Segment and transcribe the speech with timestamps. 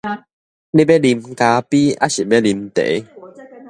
[0.71, 3.07] 你欲啉咖啡抑是欲啉茶？